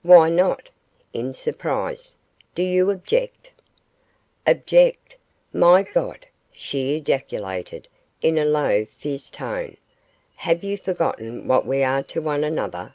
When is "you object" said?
2.62-3.50